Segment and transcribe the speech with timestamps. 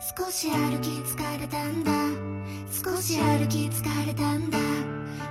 [0.00, 1.90] 少し歩き疲れたんだ。
[2.70, 4.56] 少し歩き疲れたんだ。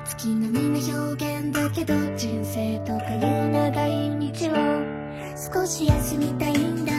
[0.06, 4.56] 月並みな表現だけど人生とかいう長い道を
[5.54, 6.97] 少し休みたいんだ。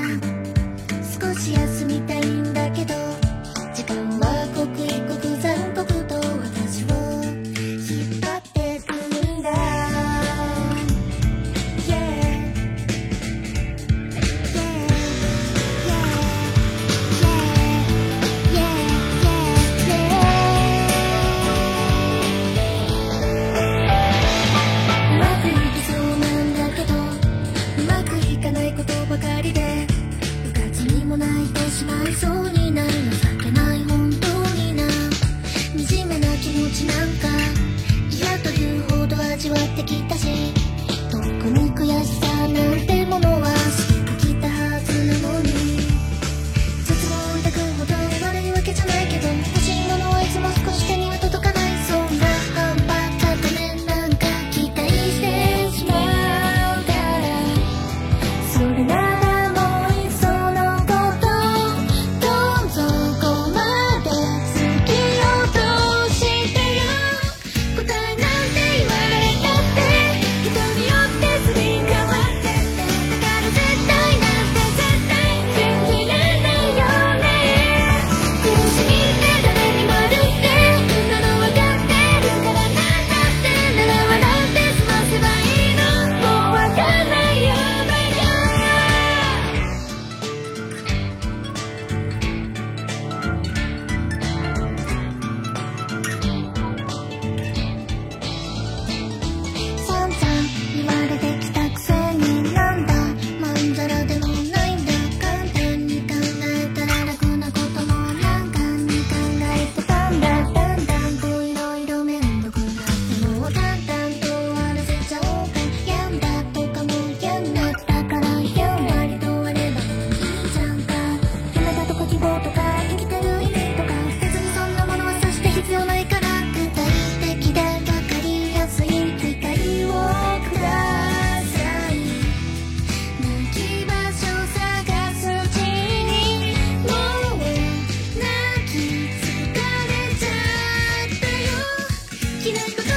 [142.48, 142.87] きないこと